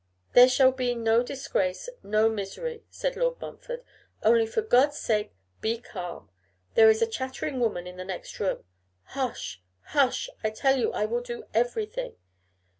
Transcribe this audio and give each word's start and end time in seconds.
'There 0.33 0.49
shall 0.49 0.71
be 0.71 0.95
no 0.95 1.21
disgrace, 1.21 1.87
no 2.01 2.27
misery,' 2.27 2.83
said 2.89 3.15
Lord 3.15 3.39
Montfort, 3.39 3.83
'only 4.23 4.47
for 4.47 4.63
God's 4.63 4.97
sake, 4.97 5.31
be 5.61 5.77
calm. 5.77 6.31
There 6.73 6.89
is 6.89 7.03
a 7.03 7.05
chattering 7.07 7.59
woman 7.59 7.85
in 7.85 7.97
the 7.97 8.03
next 8.03 8.39
room. 8.39 8.63
Hush! 9.13 9.61
hush! 9.89 10.27
I 10.43 10.49
tell 10.49 10.79
you 10.79 10.91
I 10.91 11.05
will 11.05 11.21
do 11.21 11.43
everything. 11.53 12.15